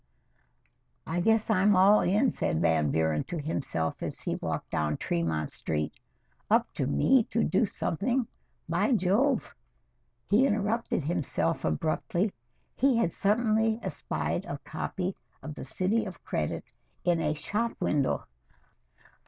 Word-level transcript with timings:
"I 1.05 1.19
guess 1.19 1.51
I'm 1.51 1.75
all 1.75 2.01
in," 2.01 2.31
said 2.31 2.59
Van 2.59 2.89
Buren 2.89 3.23
to 3.25 3.37
himself 3.37 4.01
as 4.01 4.19
he 4.19 4.33
walked 4.37 4.71
down 4.71 4.97
Tremont 4.97 5.51
Street. 5.51 5.93
"Up 6.49 6.73
to 6.73 6.87
me 6.87 7.25
to 7.25 7.43
do 7.43 7.67
something 7.67 8.25
by 8.67 8.93
Jove!" 8.93 9.53
he 10.27 10.47
interrupted 10.47 11.03
himself 11.03 11.63
abruptly. 11.63 12.33
He 12.75 12.97
had 12.97 13.13
suddenly 13.13 13.79
espied 13.83 14.45
a 14.45 14.57
copy 14.65 15.13
of 15.43 15.53
"The 15.53 15.65
City 15.65 16.05
of 16.05 16.23
Credit" 16.23 16.63
in 17.03 17.21
a 17.21 17.35
shop 17.35 17.73
window. 17.79 18.25